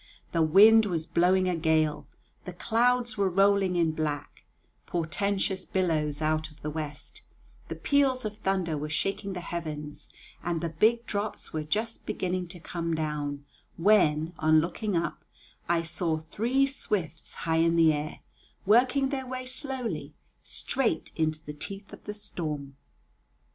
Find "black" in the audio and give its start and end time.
3.91-4.41